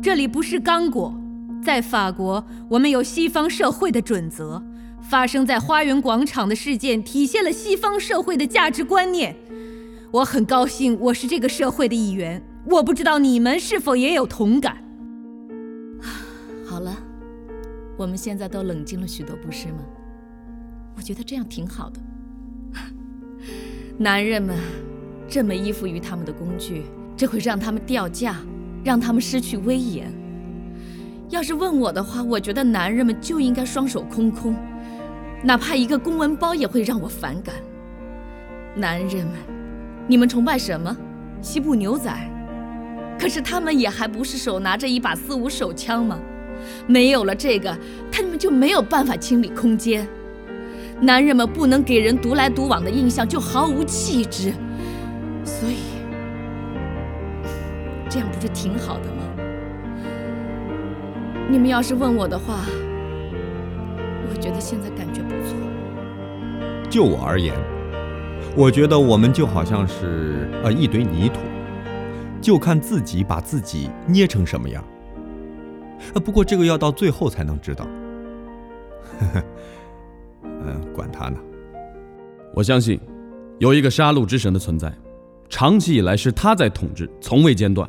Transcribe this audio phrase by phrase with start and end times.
[0.00, 1.12] 这里不是刚果，
[1.62, 4.62] 在法国，我们有西方社会的准则。
[5.00, 9.34] 发生在花园广场的事件体现了西方社会的价值观念。
[10.10, 12.42] 我很高兴我是这个社会的一员。
[12.66, 14.76] 我不知道你们是否也有同感。
[16.66, 16.94] 好了，
[17.96, 19.78] 我们现在都冷静了许多，不是吗？
[20.94, 22.00] 我觉得这样挺好的。
[23.96, 24.56] 男人们
[25.28, 26.84] 这么依附于他们的工具，
[27.16, 28.36] 这会让他们掉价，
[28.84, 30.12] 让他们失去威严。
[31.30, 34.56] 要是问我的话，我觉得男人们就应该双手空空。
[35.42, 37.54] 哪怕一个公文包也会让我反感。
[38.74, 39.34] 男人们，
[40.06, 40.96] 你们崇拜什么？
[41.40, 42.10] 西部牛仔？
[43.18, 46.18] 可是他们也还不是手拿着一把四五手枪吗？
[46.86, 47.76] 没有了这个，
[48.10, 50.06] 他们就没有办法清理空间。
[51.00, 54.52] 男人们不能给人独来独往的印象，就毫无气质。
[55.44, 55.76] 所以，
[58.38, 59.22] 不是挺好的吗？
[61.50, 62.60] 你们要是问我的话。
[64.30, 65.56] 我觉得现在感觉不错。
[66.88, 67.52] 就我而言，
[68.54, 71.40] 我觉得我们就好像是呃一堆泥土，
[72.40, 74.84] 就看自己把自己捏成什么样。
[76.14, 77.84] 呃，不过这个要到最后才能知道。
[79.18, 79.42] 呵呵，
[80.44, 81.38] 嗯，管他呢。
[82.54, 83.00] 我相信
[83.58, 84.92] 有一个杀戮之神的存在，
[85.48, 87.88] 长期以来是他在统治，从未间断。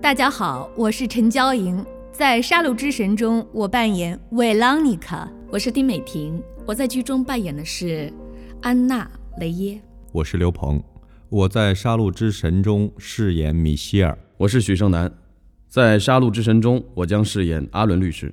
[0.00, 5.28] 大家好，我是陈娇莹，在《杀戮之神》中，我扮演维朗妮卡。
[5.50, 8.12] 我是丁美婷，我在剧中扮演的是
[8.60, 9.04] 安娜·
[9.40, 9.80] 雷耶。
[10.12, 10.80] 我是刘鹏，
[11.28, 14.16] 我在《杀戮之神》中饰演米歇尔。
[14.36, 15.12] 我是许胜男，
[15.66, 18.32] 在《杀戮之神》中我将饰演阿伦律师。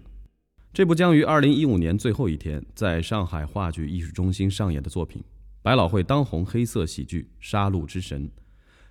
[0.74, 5.24] 这部将于二零一五年最后一天在上海话剧艺术中心上演的作品，
[5.64, 8.28] 百老汇当红黑色喜剧《杀戮之神》，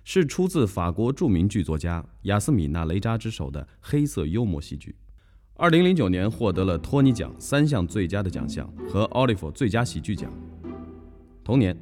[0.03, 4.95] 是出自法国著名剧作家雅斯米娜·雷扎之手的黑色幽默戏剧。
[5.55, 10.31] 二零零九年获得了托尼奖三项最佳的奖项和奥利弗最佳喜剧奖。
[11.43, 11.77] 同年，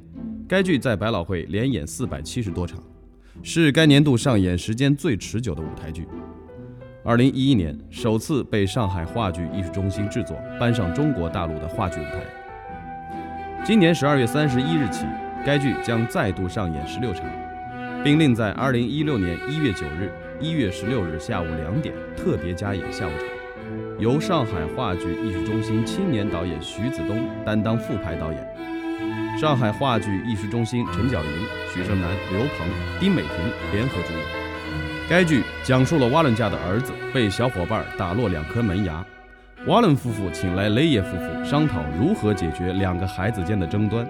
[0.46, 2.82] 该剧在百老汇连演四百七十多场，
[3.42, 6.06] 是该年度上演时间最持久的舞台剧。
[7.04, 12.24] 二零一一年，首次被上海话剧艺术中心制作，搬上中国大陆的话剧舞台。
[13.64, 15.04] 今年十二月三十一日起，
[15.44, 17.24] 该剧将再度上演十六场，
[18.04, 23.28] 并另在二零一六年一月九日、一月十六日下午两点特别加演下午场。
[23.98, 31.30] 由上海话剧艺术中心青年导演徐子东担当副排导演，上海话剧艺术中心陈晓莹、
[31.72, 32.66] 许胜男、刘鹏、
[32.98, 33.30] 丁美婷
[33.72, 34.42] 联合主演。
[35.08, 39.04] 该剧讲述了瓦伦家的儿子被小伙伴打落两颗门牙，
[39.66, 44.04] 瓦伦夫妇请来雷耶夫妇商讨如何解决两个孩子间的争端。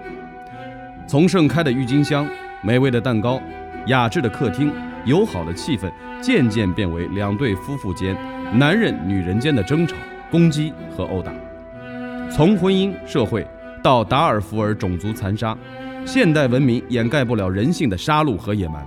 [1.07, 2.27] 从盛开的郁金香、
[2.63, 3.39] 美味的蛋糕、
[3.87, 4.71] 雅致的客厅、
[5.05, 8.15] 友好的气氛，渐渐变为两对夫妇间。
[8.57, 9.95] 男人、女人间的争吵、
[10.29, 11.33] 攻击和殴打，
[12.31, 13.45] 从婚姻、社会
[13.83, 15.57] 到达尔福尔种族残杀，
[16.05, 18.85] 现代文明掩盖不了人性的杀戮和野蛮。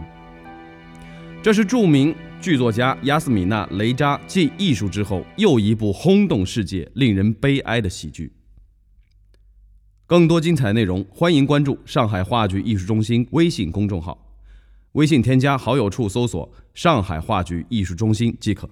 [1.42, 8.32] 这是著名剧作家亚斯米娜·雷扎继《艺术》之后又一部轰动世界、令人悲哀的喜剧。
[10.06, 14.25] 更多精彩内容，欢迎关注上海话剧艺术中心微信公众号，
[14.96, 18.66] 微信添加好友处搜索“上海话剧艺术中心”即可。